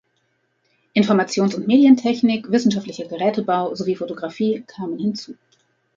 [0.95, 5.35] Informations- und Medientechnik, wissenschaftlicher Gerätebau sowie Fotografie kamen hinzu.